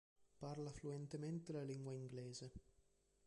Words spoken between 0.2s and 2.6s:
Parla fluentemente la lingua inglese.